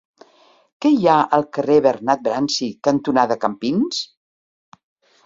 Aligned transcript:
Què 0.85 0.89
hi 0.93 1.03
ha 1.11 1.17
al 1.37 1.43
carrer 1.57 1.75
Bernat 1.87 2.23
Bransi 2.29 2.71
cantonada 2.89 3.39
Campins? 3.45 4.01